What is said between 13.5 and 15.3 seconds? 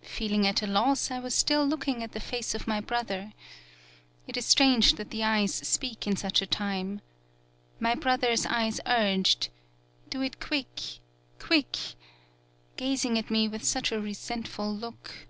such a resentful look.